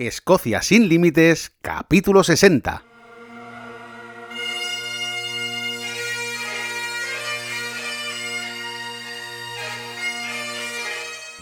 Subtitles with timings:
[0.00, 2.82] Escocia sin límites, capítulo 60.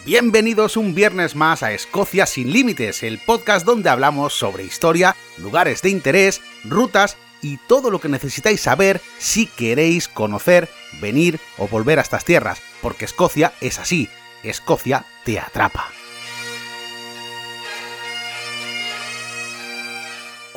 [0.05, 5.81] Bienvenidos un viernes más a Escocia sin límites, el podcast donde hablamos sobre historia, lugares
[5.83, 10.69] de interés, rutas y todo lo que necesitáis saber si queréis conocer,
[11.01, 14.09] venir o volver a estas tierras, porque Escocia es así,
[14.43, 15.93] Escocia te atrapa.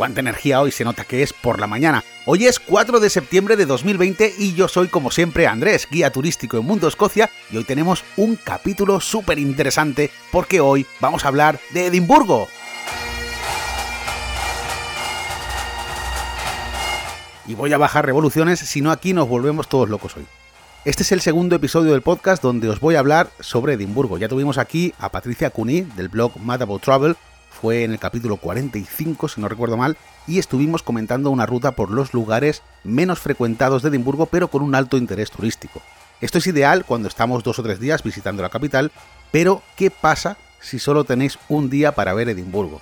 [0.01, 2.03] Cuánta energía hoy se nota que es por la mañana.
[2.25, 6.57] Hoy es 4 de septiembre de 2020 y yo soy como siempre Andrés, guía turístico
[6.57, 11.59] en Mundo Escocia y hoy tenemos un capítulo súper interesante porque hoy vamos a hablar
[11.69, 12.47] de Edimburgo.
[17.45, 20.25] Y voy a bajar revoluciones, si no aquí nos volvemos todos locos hoy.
[20.83, 24.17] Este es el segundo episodio del podcast donde os voy a hablar sobre Edimburgo.
[24.17, 27.15] Ya tuvimos aquí a Patricia Cuní del blog Mad About Travel
[27.61, 31.91] fue en el capítulo 45, si no recuerdo mal, y estuvimos comentando una ruta por
[31.91, 35.79] los lugares menos frecuentados de Edimburgo, pero con un alto interés turístico.
[36.21, 38.91] Esto es ideal cuando estamos dos o tres días visitando la capital,
[39.31, 42.81] pero ¿qué pasa si solo tenéis un día para ver Edimburgo?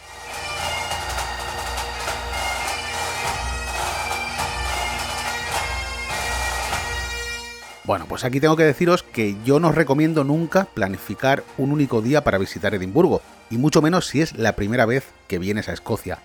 [7.83, 12.02] Bueno, pues aquí tengo que deciros que yo no os recomiendo nunca planificar un único
[12.02, 15.73] día para visitar Edimburgo, y mucho menos si es la primera vez que vienes a
[15.73, 16.19] Escocia,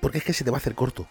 [0.00, 1.08] porque es que se te va a hacer corto.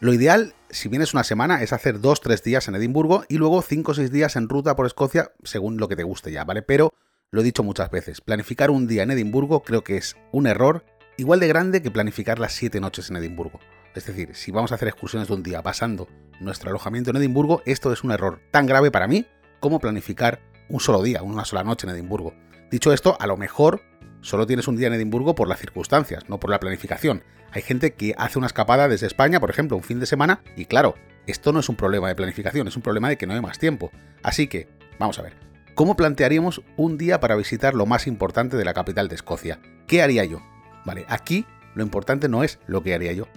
[0.00, 3.90] Lo ideal, si vienes una semana, es hacer 2-3 días en Edimburgo y luego 5
[3.90, 6.62] o 6 días en ruta por Escocia, según lo que te guste ya, ¿vale?
[6.62, 6.94] Pero
[7.30, 10.84] lo he dicho muchas veces, planificar un día en Edimburgo creo que es un error
[11.16, 13.58] igual de grande que planificar las 7 noches en Edimburgo.
[13.94, 16.08] Es decir, si vamos a hacer excursiones de un día pasando
[16.40, 19.26] nuestro alojamiento en Edimburgo, esto es un error tan grave para mí
[19.58, 22.34] como planificar un solo día, una sola noche en Edimburgo.
[22.70, 23.82] Dicho esto, a lo mejor
[24.20, 27.22] solo tienes un día en Edimburgo por las circunstancias, no por la planificación.
[27.50, 30.66] Hay gente que hace una escapada desde España, por ejemplo, un fin de semana, y
[30.66, 30.94] claro,
[31.26, 33.58] esto no es un problema de planificación, es un problema de que no hay más
[33.58, 33.90] tiempo.
[34.22, 34.68] Así que,
[34.98, 35.34] vamos a ver,
[35.74, 39.60] ¿cómo plantearíamos un día para visitar lo más importante de la capital de Escocia?
[39.86, 40.42] ¿Qué haría yo?
[40.84, 43.28] Vale, aquí lo importante no es lo que haría yo,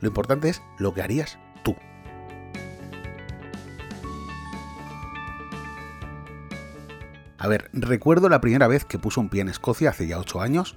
[0.00, 1.38] lo importante es lo que harías
[7.40, 10.42] A ver, recuerdo la primera vez que puso un pie en Escocia hace ya 8
[10.42, 10.76] años.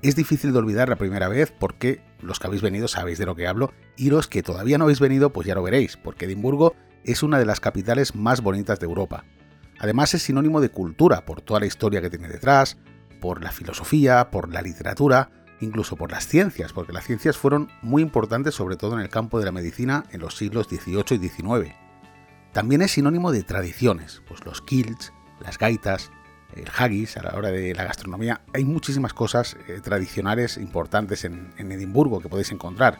[0.00, 3.34] Es difícil de olvidar la primera vez porque los que habéis venido sabéis de lo
[3.34, 6.76] que hablo y los que todavía no habéis venido pues ya lo veréis, porque Edimburgo
[7.02, 9.24] es una de las capitales más bonitas de Europa.
[9.80, 12.76] Además es sinónimo de cultura por toda la historia que tiene detrás,
[13.20, 15.30] por la filosofía, por la literatura,
[15.60, 19.40] incluso por las ciencias, porque las ciencias fueron muy importantes sobre todo en el campo
[19.40, 21.74] de la medicina en los siglos XVIII y XIX.
[22.52, 26.10] También es sinónimo de tradiciones, pues los kilts, las gaitas,
[26.54, 28.40] el haggis a la hora de la gastronomía.
[28.52, 32.98] Hay muchísimas cosas eh, tradicionales importantes en, Edimburgo que podéis encontrar.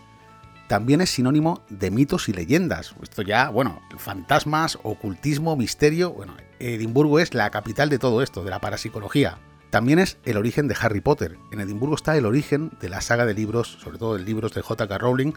[0.69, 2.94] También es sinónimo de mitos y leyendas.
[3.03, 6.12] Esto ya, bueno, fantasmas, ocultismo, misterio.
[6.12, 9.39] Bueno, Edimburgo es la capital de todo esto, de la parapsicología.
[9.69, 11.37] También es el origen de Harry Potter.
[11.50, 14.62] En Edimburgo está el origen de la saga de libros, sobre todo de libros de
[14.62, 14.99] J.K.
[14.99, 15.33] Rowling,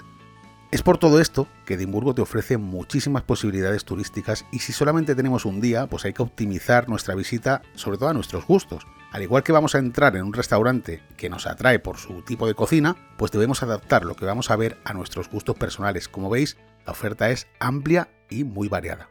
[0.69, 5.45] es por todo esto que Edimburgo te ofrece muchísimas posibilidades turísticas y si solamente tenemos
[5.45, 8.85] un día, pues hay que optimizar nuestra visita sobre todo a nuestros gustos.
[9.13, 12.47] Al igual que vamos a entrar en un restaurante que nos atrae por su tipo
[12.47, 16.09] de cocina, pues debemos adaptar lo que vamos a ver a nuestros gustos personales.
[16.09, 19.09] Como veis, la oferta es amplia y muy variada.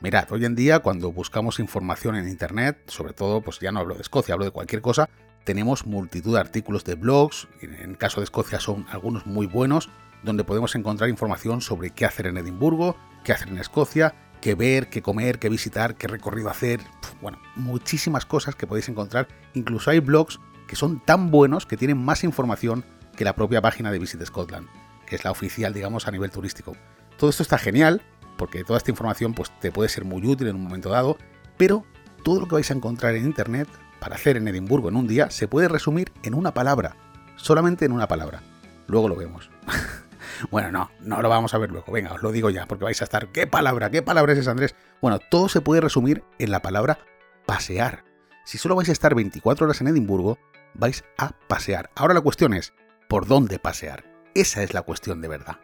[0.00, 3.94] Mirad, hoy en día cuando buscamos información en Internet, sobre todo, pues ya no hablo
[3.94, 5.08] de Escocia, hablo de cualquier cosa,
[5.44, 9.88] tenemos multitud de artículos de blogs, en el caso de Escocia son algunos muy buenos,
[10.22, 14.88] donde podemos encontrar información sobre qué hacer en Edimburgo, qué hacer en Escocia, qué ver,
[14.88, 16.80] qué comer, qué visitar, qué recorrido hacer,
[17.20, 19.28] bueno, muchísimas cosas que podéis encontrar.
[19.54, 22.84] Incluso hay blogs que son tan buenos que tienen más información
[23.16, 24.68] que la propia página de Visit Scotland,
[25.06, 26.76] que es la oficial, digamos, a nivel turístico.
[27.16, 28.02] Todo esto está genial,
[28.36, 31.18] porque toda esta información pues, te puede ser muy útil en un momento dado,
[31.56, 31.84] pero
[32.22, 33.68] todo lo que vais a encontrar en Internet
[34.00, 36.96] para hacer en Edimburgo en un día se puede resumir en una palabra,
[37.36, 38.42] solamente en una palabra.
[38.86, 39.50] Luego lo vemos.
[40.50, 41.92] bueno, no, no lo vamos a ver luego.
[41.92, 43.28] Venga, os lo digo ya, porque vais a estar.
[43.28, 43.90] ¿Qué palabra?
[43.90, 44.74] ¿Qué palabra es esa, Andrés?
[45.02, 46.98] Bueno, todo se puede resumir en la palabra
[47.46, 48.04] pasear.
[48.44, 50.38] Si solo vais a estar 24 horas en Edimburgo,
[50.74, 51.90] vais a pasear.
[51.94, 52.72] Ahora la cuestión es,
[53.08, 54.04] ¿por dónde pasear?
[54.34, 55.58] Esa es la cuestión de verdad.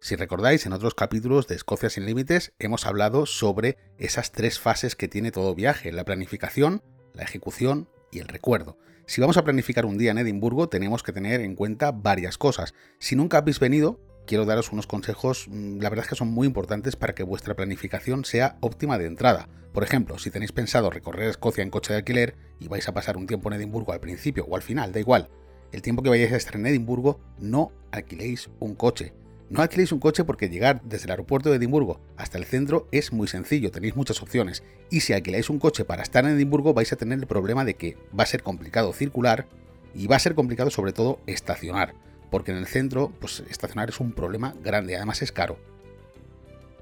[0.00, 4.94] Si recordáis, en otros capítulos de Escocia sin Límites hemos hablado sobre esas tres fases
[4.94, 6.82] que tiene todo viaje, la planificación,
[7.14, 8.78] la ejecución y el recuerdo.
[9.06, 12.74] Si vamos a planificar un día en Edimburgo, tenemos que tener en cuenta varias cosas.
[12.98, 16.46] Si nunca habéis venido, quiero daros unos consejos, mm, la verdad es que son muy
[16.46, 19.48] importantes para que vuestra planificación sea óptima de entrada.
[19.72, 23.16] Por ejemplo, si tenéis pensado recorrer Escocia en coche de alquiler y vais a pasar
[23.16, 25.30] un tiempo en Edimburgo al principio o al final, da igual,
[25.72, 29.14] el tiempo que vayáis a estar en Edimburgo, no alquiléis un coche.
[29.48, 33.12] No alquiléis un coche porque llegar desde el aeropuerto de Edimburgo hasta el centro es
[33.12, 34.62] muy sencillo, tenéis muchas opciones.
[34.90, 37.74] Y si alquiláis un coche para estar en Edimburgo vais a tener el problema de
[37.74, 39.46] que va a ser complicado circular
[39.94, 41.94] y va a ser complicado sobre todo estacionar
[42.30, 45.58] porque en el centro, pues estacionar es un problema grande, además es caro.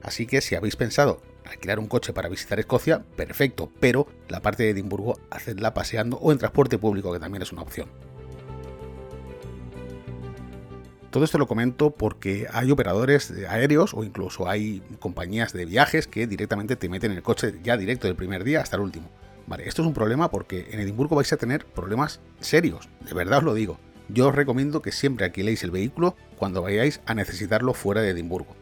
[0.03, 4.63] Así que si habéis pensado alquilar un coche para visitar Escocia, perfecto, pero la parte
[4.63, 7.89] de Edimburgo hacedla paseando o en transporte público, que también es una opción.
[11.15, 16.27] Todo esto lo comento porque hay operadores aéreos o incluso hay compañías de viajes que
[16.27, 19.09] directamente te meten en el coche ya directo del primer día hasta el último.
[19.47, 23.39] Vale, esto es un problema porque en Edimburgo vais a tener problemas serios, de verdad
[23.39, 23.79] os lo digo
[24.09, 28.57] yo os recomiendo que siempre alquiléis el vehículo cuando vayáis a necesitarlo fuera de Edimburgo.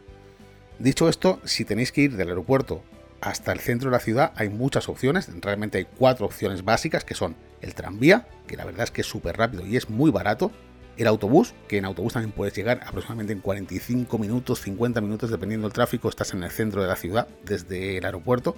[0.77, 2.83] Dicho esto, si tenéis que ir del aeropuerto
[3.19, 7.15] hasta el centro de la ciudad hay muchas opciones, realmente hay cuatro opciones básicas que
[7.15, 10.51] son el tranvía, que la verdad es que es súper rápido y es muy barato,
[10.97, 15.67] el autobús, que en autobús también puedes llegar aproximadamente en 45 minutos, 50 minutos, dependiendo
[15.67, 18.55] del tráfico, estás en el centro de la ciudad desde el aeropuerto.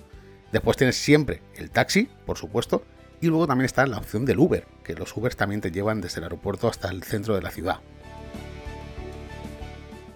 [0.51, 2.83] Después tienes siempre el taxi, por supuesto,
[3.21, 6.19] y luego también está la opción del Uber, que los Ubers también te llevan desde
[6.19, 7.79] el aeropuerto hasta el centro de la ciudad.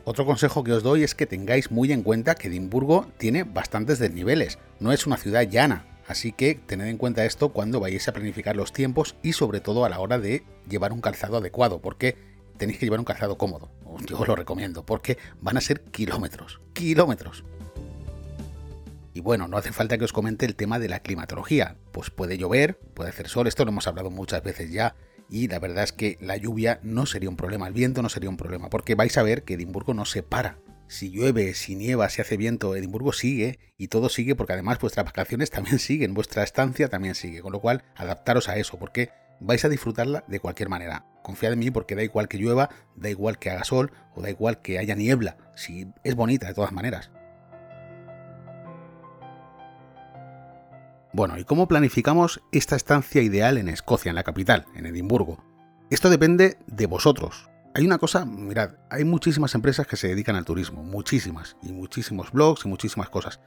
[0.05, 3.99] Otro consejo que os doy es que tengáis muy en cuenta que Edimburgo tiene bastantes
[3.99, 8.13] desniveles, no es una ciudad llana, así que tened en cuenta esto cuando vayáis a
[8.13, 12.17] planificar los tiempos y sobre todo a la hora de llevar un calzado adecuado, porque
[12.57, 13.71] tenéis que llevar un calzado cómodo,
[14.07, 17.45] yo os lo recomiendo, porque van a ser kilómetros, kilómetros.
[19.13, 21.75] Y bueno, no hace falta que os comente el tema de la climatología.
[21.91, 24.95] Pues puede llover, puede hacer sol, esto lo hemos hablado muchas veces ya.
[25.29, 28.29] Y la verdad es que la lluvia no sería un problema, el viento no sería
[28.29, 30.57] un problema, porque vais a ver que Edimburgo no se para.
[30.89, 35.05] Si llueve, si nieva, si hace viento, Edimburgo sigue y todo sigue porque además vuestras
[35.05, 39.63] vacaciones también siguen, vuestra estancia también sigue, con lo cual adaptaros a eso porque vais
[39.63, 41.05] a disfrutarla de cualquier manera.
[41.21, 44.31] Confiad en mí porque da igual que llueva, da igual que haga sol o da
[44.31, 47.11] igual que haya niebla, si es bonita de todas maneras.
[51.13, 55.43] Bueno, ¿y cómo planificamos esta estancia ideal en Escocia, en la capital, en Edimburgo?
[55.91, 57.47] Esto depende de vosotros.
[57.79, 62.29] Hay una cosa, mirad, hay muchísimas empresas que se dedican al turismo, muchísimas, y muchísimos
[62.33, 63.39] blogs y muchísimas cosas.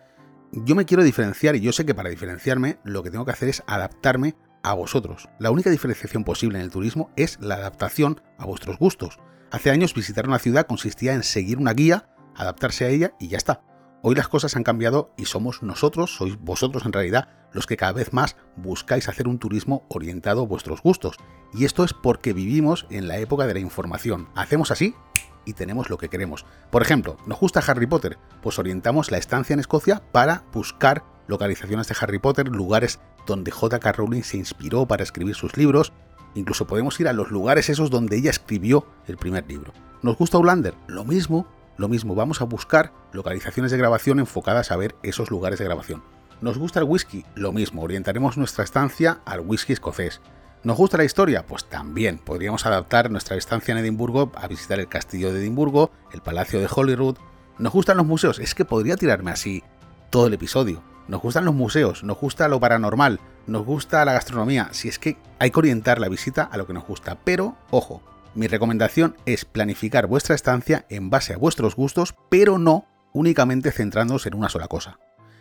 [0.52, 3.50] Yo me quiero diferenciar y yo sé que para diferenciarme lo que tengo que hacer
[3.50, 5.28] es adaptarme a vosotros.
[5.38, 9.18] La única diferenciación posible en el turismo es la adaptación a vuestros gustos.
[9.50, 13.36] Hace años visitar una ciudad consistía en seguir una guía, adaptarse a ella y ya
[13.36, 13.62] está.
[14.04, 17.92] Hoy las cosas han cambiado y somos nosotros, sois vosotros en realidad, los que cada
[17.92, 21.18] vez más buscáis hacer un turismo orientado a vuestros gustos.
[21.54, 24.28] Y esto es porque vivimos en la época de la información.
[24.34, 24.96] Hacemos así
[25.44, 26.44] y tenemos lo que queremos.
[26.72, 28.18] Por ejemplo, ¿nos gusta Harry Potter?
[28.42, 33.92] Pues orientamos la estancia en Escocia para buscar localizaciones de Harry Potter, lugares donde J.K.
[33.92, 35.92] Rowling se inspiró para escribir sus libros.
[36.34, 39.72] Incluso podemos ir a los lugares esos donde ella escribió el primer libro.
[40.02, 40.74] ¿Nos gusta Outlander?
[40.88, 41.46] Lo mismo
[41.76, 46.02] lo mismo, vamos a buscar localizaciones de grabación enfocadas a ver esos lugares de grabación.
[46.40, 47.24] ¿Nos gusta el whisky?
[47.34, 50.20] Lo mismo, orientaremos nuestra estancia al whisky escocés.
[50.64, 51.46] ¿Nos gusta la historia?
[51.46, 56.20] Pues también podríamos adaptar nuestra estancia en Edimburgo a visitar el castillo de Edimburgo, el
[56.20, 57.16] palacio de Holyrood.
[57.58, 58.38] ¿Nos gustan los museos?
[58.38, 59.62] Es que podría tirarme así
[60.10, 60.82] todo el episodio.
[61.08, 64.68] Nos gustan los museos, nos gusta lo paranormal, nos gusta la gastronomía.
[64.72, 67.18] Si es que hay que orientar la visita a lo que nos gusta.
[67.24, 68.02] Pero, ojo,
[68.34, 74.26] mi recomendación es planificar vuestra estancia en base a vuestros gustos, pero no únicamente centrándoos
[74.26, 74.98] en una sola cosa.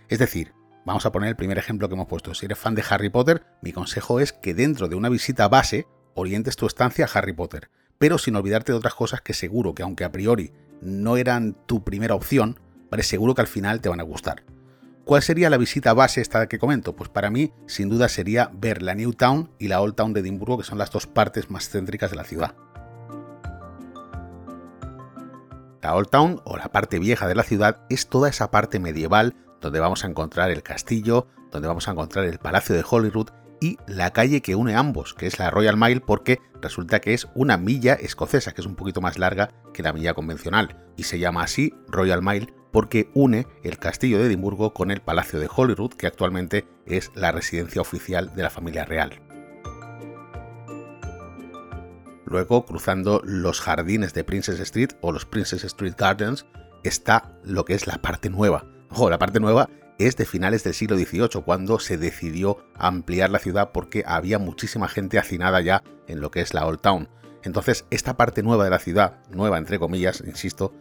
[0.10, 0.54] Es decir,
[0.86, 2.34] vamos a poner el primer ejemplo que hemos puesto.
[2.34, 5.88] Si eres fan de Harry Potter, mi consejo es que dentro de una visita base
[6.16, 9.84] orientes tu estancia a Harry Potter, pero sin olvidarte de otras cosas que seguro que
[9.84, 14.02] aunque a priori no eran tu primera opción, vale, seguro que al final te van
[14.02, 14.44] a gustar.
[15.06, 16.96] ¿Cuál sería la visita base esta que comento?
[16.96, 20.20] Pues para mí, sin duda, sería ver la New Town y la Old Town de
[20.20, 22.56] Edimburgo, que son las dos partes más céntricas de la ciudad.
[25.82, 29.36] La Old Town, o la parte vieja de la ciudad, es toda esa parte medieval
[29.62, 33.78] donde vamos a encontrar el castillo, donde vamos a encontrar el palacio de Holyrood y
[33.88, 37.58] la calle que une ambos, que es la Royal Mile, porque resulta que es una
[37.58, 41.44] milla escocesa, que es un poquito más larga que la milla convencional, y se llama
[41.44, 46.08] así Royal Mile porque une el castillo de Edimburgo con el palacio de Holyrood, que
[46.08, 49.31] actualmente es la residencia oficial de la familia real.
[52.32, 56.46] Luego, cruzando los jardines de Princess Street o los Princess Street Gardens,
[56.84, 58.66] está lo que es la parte nueva.
[58.90, 59.70] Ojo, la parte nueva
[60.00, 64.88] es de finales del siglo XVIII, cuando se decidió ampliar la ciudad porque había muchísima
[64.88, 67.10] gente hacinada ya en lo que es la Old Town.
[67.44, 70.74] Entonces, esta parte nueva de la ciudad, nueva entre comillas, insisto,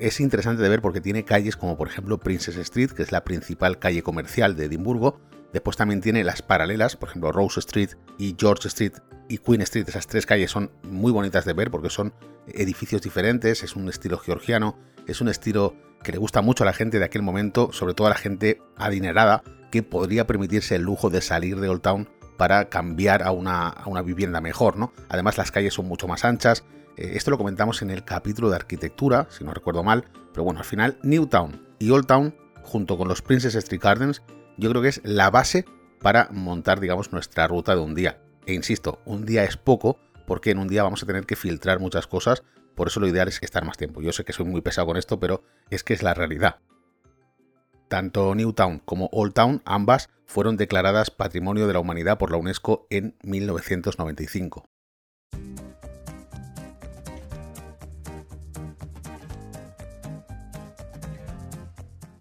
[0.00, 3.22] es interesante de ver porque tiene calles como por ejemplo Princess Street, que es la
[3.22, 5.20] principal calle comercial de Edimburgo.
[5.52, 8.94] Después también tiene las paralelas, por ejemplo Rose Street y George Street
[9.28, 9.88] y Queen Street.
[9.88, 12.14] Esas tres calles son muy bonitas de ver porque son
[12.46, 14.76] edificios diferentes, es un estilo georgiano,
[15.06, 18.06] es un estilo que le gusta mucho a la gente de aquel momento, sobre todo
[18.06, 22.68] a la gente adinerada, que podría permitirse el lujo de salir de Old Town para
[22.68, 24.92] cambiar a una, a una vivienda mejor, ¿no?
[25.08, 26.64] Además las calles son mucho más anchas,
[26.96, 30.60] eh, esto lo comentamos en el capítulo de arquitectura, si no recuerdo mal, pero bueno,
[30.60, 34.22] al final Newtown y Old Town, junto con los Princess Street Gardens,
[34.56, 35.64] yo creo que es la base
[36.00, 38.20] para montar, digamos, nuestra ruta de un día.
[38.46, 41.80] E insisto, un día es poco, porque en un día vamos a tener que filtrar
[41.80, 42.42] muchas cosas,
[42.74, 44.02] por eso lo ideal es estar más tiempo.
[44.02, 46.56] Yo sé que soy muy pesado con esto, pero es que es la realidad.
[47.88, 52.86] Tanto Newtown como Old Town, ambas, fueron declaradas Patrimonio de la Humanidad por la UNESCO
[52.90, 54.64] en 1995.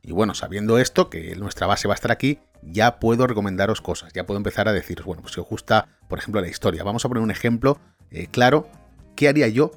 [0.06, 4.14] Y bueno, sabiendo esto, que nuestra base va a estar aquí, ya puedo recomendaros cosas,
[4.14, 6.84] ya puedo empezar a decir, bueno, pues si os gusta, por ejemplo, la historia.
[6.84, 7.80] Vamos a poner un ejemplo
[8.12, 8.68] eh, claro.
[9.16, 9.72] ¿Qué haría yo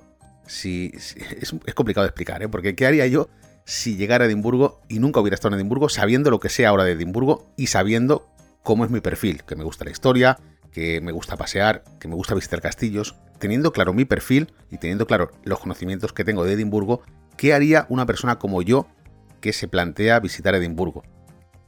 [0.47, 0.93] si...
[1.41, 2.49] es, complicado de explicar, ¿eh?
[2.49, 3.29] Porque ¿qué haría yo
[3.65, 6.85] si llegara a Edimburgo y nunca hubiera estado en Edimburgo, sabiendo lo que sé ahora
[6.85, 8.29] de Edimburgo y sabiendo
[8.63, 9.43] cómo es mi perfil?
[9.45, 10.39] Que me gusta la historia,
[10.71, 13.17] que me gusta pasear, que me gusta visitar castillos.
[13.39, 17.03] Teniendo claro mi perfil y teniendo claro los conocimientos que tengo de Edimburgo,
[17.37, 18.87] ¿qué haría una persona como yo
[19.41, 21.03] que se plantea visitar Edimburgo?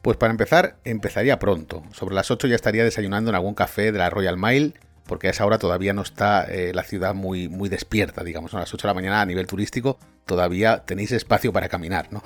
[0.09, 1.83] Pues para empezar, empezaría pronto.
[1.93, 4.73] Sobre las 8 ya estaría desayunando en algún café de la Royal Mile,
[5.05, 8.55] porque a esa hora todavía no está eh, la ciudad muy, muy despierta, digamos.
[8.55, 12.23] A las 8 de la mañana a nivel turístico todavía tenéis espacio para caminar, ¿no?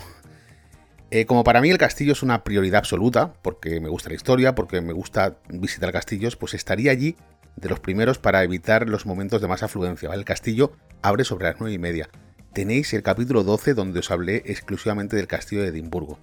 [1.11, 4.55] Eh, como para mí el castillo es una prioridad absoluta, porque me gusta la historia,
[4.55, 7.17] porque me gusta visitar castillos, pues estaría allí
[7.57, 10.09] de los primeros para evitar los momentos de más afluencia.
[10.15, 10.71] El castillo
[11.03, 12.09] abre sobre las 9 y media
[12.53, 16.19] tenéis el capítulo 12 donde os hablé exclusivamente del castillo de Edimburgo.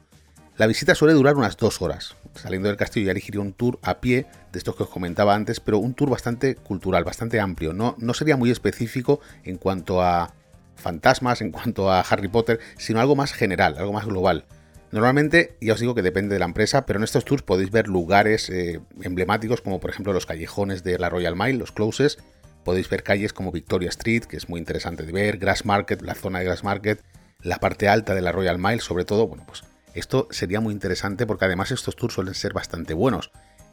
[0.59, 2.17] La visita suele durar unas dos horas.
[2.35, 5.61] Saliendo del castillo ya elegiría un tour a pie, de estos que os comentaba antes,
[5.61, 7.71] pero un tour bastante cultural, bastante amplio.
[7.71, 10.33] No, no sería muy específico en cuanto a
[10.75, 14.43] fantasmas, en cuanto a Harry Potter, sino algo más general, algo más global.
[14.91, 17.87] Normalmente, ya os digo que depende de la empresa, pero en estos tours podéis ver
[17.87, 22.17] lugares eh, emblemáticos como por ejemplo los callejones de la Royal Mile, los closes,
[22.65, 26.15] Podéis ver calles como Victoria Street, que es muy interesante de ver, Grass Market, la
[26.15, 27.01] zona de Grass Market,
[27.41, 31.25] la parte alta de la Royal Mile, sobre todo, bueno, pues esto sería muy interesante
[31.25, 33.31] porque además estos tours suelen ser bastante buenos.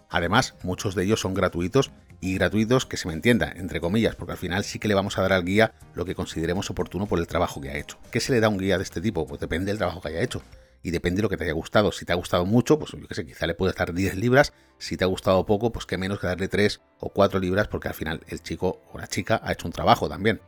[0.08, 4.32] Además, muchos de ellos son gratuitos y gratuitos que se me entienda, entre comillas, porque
[4.32, 7.18] al final sí que le vamos a dar al guía lo que consideremos oportuno por
[7.18, 7.98] el trabajo que ha hecho.
[8.10, 9.26] ¿Qué se le da a un guía de este tipo?
[9.26, 10.42] Pues depende del trabajo que haya hecho
[10.82, 11.90] y depende de lo que te haya gustado.
[11.90, 14.52] Si te ha gustado mucho, pues yo qué sé, quizá le puedes dar 10 libras.
[14.78, 17.88] Si te ha gustado poco, pues que menos que darle 3 o 4 libras, porque
[17.88, 20.40] al final el chico o la chica ha hecho un trabajo también.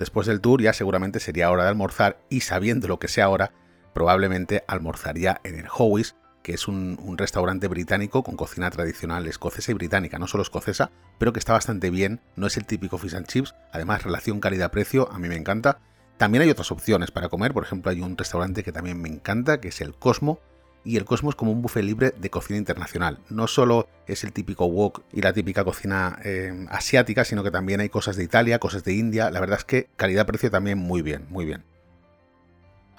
[0.00, 3.52] Después del tour ya seguramente sería hora de almorzar y sabiendo lo que sea ahora,
[3.92, 9.72] probablemente almorzaría en el Howis, que es un, un, restaurante británico con cocina tradicional escocesa
[9.72, 13.14] y británica, no solo escocesa, pero que está bastante bien, no es el típico fish
[13.14, 15.80] and chips, además relación calidad-precio a mí me encanta.
[16.16, 19.60] También hay otras opciones para comer, por ejemplo hay un restaurante que también me encanta,
[19.60, 20.40] que es el Cosmo,
[20.84, 23.18] y el Cosmo es como un buffet libre de cocina internacional.
[23.28, 27.80] No solo es el típico wok y la típica cocina eh, asiática, sino que también
[27.80, 29.30] hay cosas de Italia, cosas de India.
[29.30, 31.64] La verdad es que calidad-precio también muy bien, muy bien.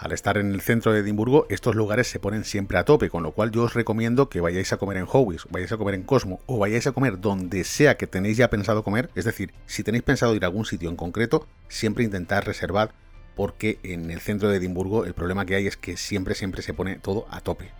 [0.01, 3.21] Al estar en el centro de Edimburgo, estos lugares se ponen siempre a tope, con
[3.21, 6.01] lo cual yo os recomiendo que vayáis a comer en Howis, vayáis a comer en
[6.01, 9.11] Cosmo o vayáis a comer donde sea que tenéis ya pensado comer.
[9.13, 12.95] Es decir, si tenéis pensado ir a algún sitio en concreto, siempre intentad reservar
[13.35, 16.73] porque en el centro de Edimburgo el problema que hay es que siempre, siempre se
[16.73, 17.71] pone todo a tope.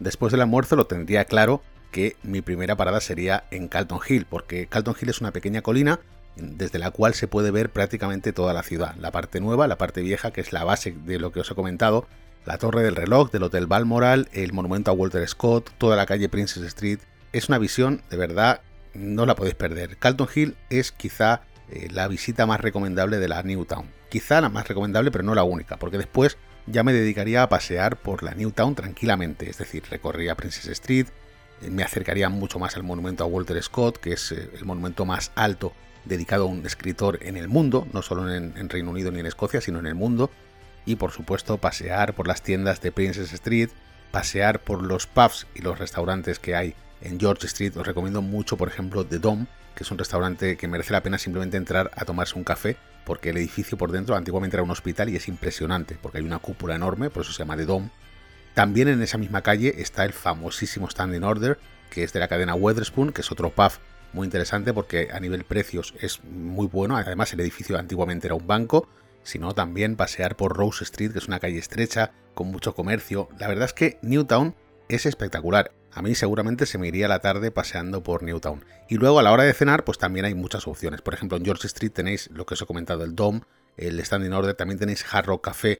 [0.00, 4.66] Después del almuerzo lo tendría claro que mi primera parada sería en Calton Hill, porque
[4.66, 6.00] Calton Hill es una pequeña colina
[6.36, 8.94] desde la cual se puede ver prácticamente toda la ciudad.
[8.96, 11.54] La parte nueva, la parte vieja, que es la base de lo que os he
[11.54, 12.06] comentado,
[12.44, 16.28] la torre del reloj, del Hotel Balmoral, el monumento a Walter Scott, toda la calle
[16.28, 17.00] Princess Street.
[17.32, 18.60] Es una visión, de verdad,
[18.94, 19.96] no la podéis perder.
[19.96, 23.90] Calton Hill es quizá eh, la visita más recomendable de la Newtown.
[24.08, 27.96] Quizá la más recomendable, pero no la única, porque después ya me dedicaría a pasear
[27.96, 31.06] por la Newtown tranquilamente, es decir, recorrería Princess Street,
[31.62, 35.04] eh, me acercaría mucho más al monumento a Walter Scott, que es eh, el monumento
[35.04, 35.72] más alto
[36.04, 39.26] dedicado a un escritor en el mundo, no solo en, en Reino Unido ni en
[39.26, 40.30] Escocia, sino en el mundo,
[40.86, 43.70] y por supuesto pasear por las tiendas de Princess Street,
[44.10, 47.76] pasear por los pubs y los restaurantes que hay en George Street.
[47.76, 49.46] Os recomiendo mucho, por ejemplo, The Dome,
[49.78, 53.30] que es un restaurante que merece la pena simplemente entrar a tomarse un café, porque
[53.30, 56.74] el edificio por dentro antiguamente era un hospital y es impresionante, porque hay una cúpula
[56.74, 57.90] enorme, por eso se llama The Dome.
[58.54, 62.56] También en esa misma calle está el famosísimo Standing Order, que es de la cadena
[62.56, 63.70] Weatherspoon, que es otro pub
[64.12, 66.96] muy interesante porque a nivel precios es muy bueno.
[66.96, 68.88] Además, el edificio antiguamente era un banco,
[69.22, 73.28] sino también pasear por Rose Street, que es una calle estrecha, con mucho comercio.
[73.38, 74.56] La verdad es que Newtown
[74.88, 75.70] es espectacular.
[75.92, 78.64] A mí seguramente se me iría la tarde paseando por Newtown.
[78.88, 81.02] Y luego a la hora de cenar, pues también hay muchas opciones.
[81.02, 83.42] Por ejemplo, en George Street tenéis lo que os he comentado, el Dome,
[83.76, 85.78] el Standing Order, también tenéis Hard Rock Café.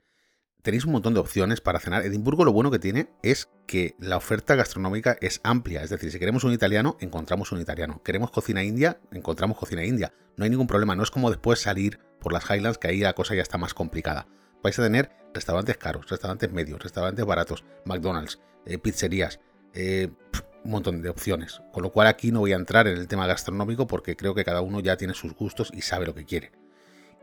[0.63, 2.05] Tenéis un montón de opciones para cenar.
[2.05, 5.83] Edimburgo lo bueno que tiene es que la oferta gastronómica es amplia.
[5.83, 8.03] Es decir, si queremos un italiano, encontramos un italiano.
[8.03, 10.13] Queremos cocina india, encontramos cocina india.
[10.37, 10.97] No hay ningún problema.
[10.97, 13.73] No es como después salir por las Highlands, que ahí la cosa ya está más
[13.73, 14.27] complicada.
[14.63, 19.39] Vais a tener restaurantes caros, restaurantes medios, restaurantes baratos, McDonald's, eh, pizzerías,
[19.75, 20.09] eh,
[20.65, 21.61] un montón de opciones.
[21.73, 24.45] Con lo cual aquí no voy a entrar en el tema gastronómico porque creo que
[24.45, 26.53] cada uno ya tiene sus gustos y sabe lo que quiere.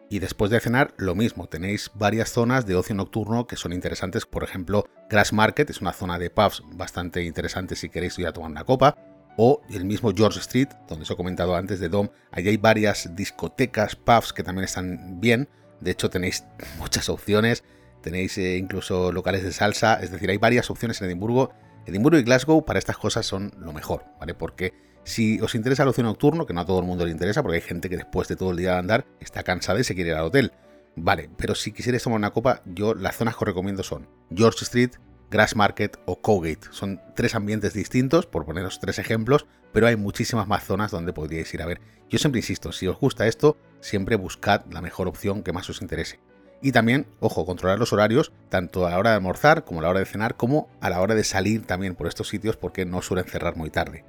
[0.10, 4.26] Y después de cenar, lo mismo, tenéis varias zonas de ocio nocturno que son interesantes.
[4.26, 8.34] Por ejemplo, Grass Market es una zona de pubs bastante interesante si queréis ir a
[8.34, 8.98] tomar una copa.
[9.38, 13.16] O el mismo George Street, donde os he comentado antes de Dom, allí hay varias
[13.16, 15.50] discotecas, pubs que también están bien.
[15.82, 16.46] De hecho, tenéis
[16.78, 17.64] muchas opciones.
[18.02, 19.96] Tenéis eh, incluso locales de salsa.
[19.96, 21.52] Es decir, hay varias opciones en Edimburgo.
[21.86, 24.34] Edimburgo y Glasgow para estas cosas son lo mejor, ¿vale?
[24.34, 24.74] Porque
[25.04, 27.58] si os interesa el ocio nocturno, que no a todo el mundo le interesa, porque
[27.58, 30.12] hay gente que después de todo el día de andar está cansada y se quiere
[30.12, 30.52] ir al hotel.
[30.96, 34.64] Vale, pero si quisierais tomar una copa, yo las zonas que os recomiendo son George
[34.64, 34.92] Street,
[35.30, 36.68] Grass Market o Cowgate.
[36.72, 41.54] Son tres ambientes distintos, por poneros tres ejemplos, pero hay muchísimas más zonas donde podríais
[41.54, 41.82] ir a ver.
[42.10, 45.82] Yo siempre insisto, si os gusta esto, siempre buscad la mejor opción que más os
[45.82, 46.20] interese.
[46.62, 49.90] Y también, ojo, controlar los horarios, tanto a la hora de almorzar como a la
[49.90, 53.02] hora de cenar, como a la hora de salir también por estos sitios, porque no
[53.02, 54.04] suelen cerrar muy tarde.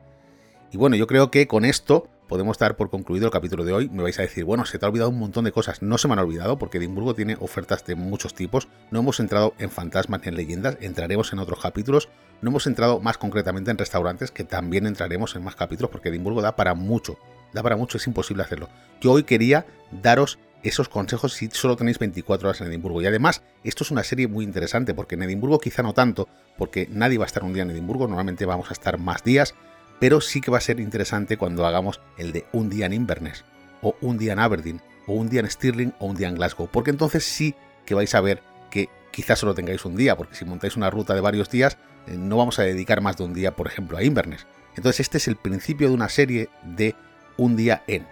[0.73, 3.89] Y bueno, yo creo que con esto podemos dar por concluido el capítulo de hoy.
[3.89, 5.83] Me vais a decir, bueno, se te ha olvidado un montón de cosas.
[5.83, 8.69] No se me han olvidado porque Edimburgo tiene ofertas de muchos tipos.
[8.91, 12.09] No hemos entrado en fantasmas ni en leyendas, entraremos en otros capítulos.
[12.43, 16.43] No hemos entrado más concretamente en restaurantes, que también entraremos en más capítulos porque Edimburgo
[16.43, 17.19] da para mucho.
[17.53, 18.69] Da para mucho, es imposible hacerlo.
[19.01, 23.03] Yo hoy quería daros esos consejos si solo tenéis 24 horas en Edimburgo.
[23.03, 26.89] Y además, esto es una serie muy interesante porque en Edimburgo quizá no tanto, porque
[26.91, 29.55] nadie va a estar un día en Edimburgo, normalmente vamos a estar más días
[29.99, 33.45] pero sí que va a ser interesante cuando hagamos el de un día en Inverness,
[33.83, 36.69] o un día en Aberdeen, o un día en Stirling, o un día en Glasgow,
[36.71, 40.45] porque entonces sí que vais a ver que quizás solo tengáis un día, porque si
[40.45, 43.57] montáis una ruta de varios días, eh, no vamos a dedicar más de un día,
[43.57, 44.47] por ejemplo, a Inverness.
[44.77, 46.95] Entonces este es el principio de una serie de
[47.39, 48.07] un día en.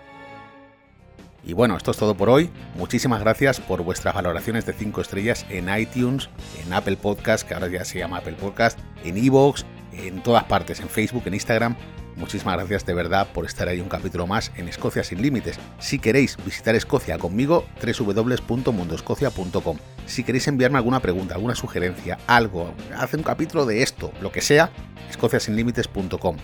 [1.47, 2.51] Y bueno, esto es todo por hoy.
[2.77, 6.31] Muchísimas gracias por vuestras valoraciones de 5 estrellas en iTunes,
[6.65, 10.81] en Apple Podcast, que ahora ya se llama Apple Podcast, en Evox, en todas partes,
[10.81, 11.77] en Facebook, en Instagram.
[12.17, 15.59] Muchísimas gracias de verdad por estar ahí un capítulo más en Escocia sin límites.
[15.81, 19.79] Si queréis visitar Escocia conmigo, www.mundoscocia.com.
[20.07, 24.41] Si queréis enviarme alguna pregunta, alguna sugerencia, algo, hace un capítulo de esto, lo que
[24.41, 24.71] sea,
[25.11, 26.37] escociasinlímites.com.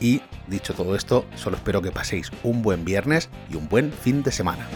[0.00, 4.22] Y dicho todo esto, solo espero que paséis un buen viernes y un buen fin
[4.22, 4.66] de semana.